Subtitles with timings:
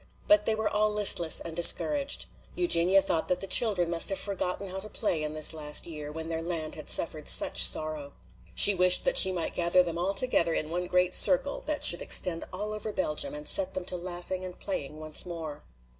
[0.27, 2.25] But they were all listless and discouraged.
[2.55, 6.11] Eugenia thought that the children must have forgotten how to play in this last year,
[6.11, 8.13] when their land had suffered such sorrow.
[8.55, 12.01] She wished that she might gather them all together in one great circle that should
[12.01, 15.61] extend all over Belgium and set them to laughing and playing once more.